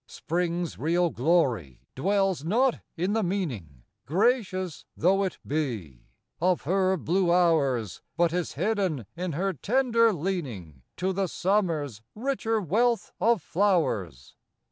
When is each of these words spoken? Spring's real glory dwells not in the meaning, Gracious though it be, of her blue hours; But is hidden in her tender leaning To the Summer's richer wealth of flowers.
Spring's 0.07 0.79
real 0.79 1.11
glory 1.11 1.83
dwells 1.93 2.43
not 2.43 2.79
in 2.97 3.13
the 3.13 3.21
meaning, 3.21 3.83
Gracious 4.07 4.83
though 4.97 5.23
it 5.23 5.37
be, 5.45 6.07
of 6.39 6.63
her 6.63 6.97
blue 6.97 7.31
hours; 7.31 8.01
But 8.17 8.33
is 8.33 8.53
hidden 8.53 9.05
in 9.15 9.33
her 9.33 9.53
tender 9.53 10.11
leaning 10.11 10.81
To 10.97 11.13
the 11.13 11.27
Summer's 11.27 12.01
richer 12.15 12.59
wealth 12.59 13.11
of 13.19 13.43
flowers. 13.43 14.35